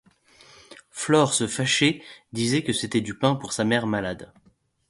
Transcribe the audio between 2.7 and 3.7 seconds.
c'était du pain pour sa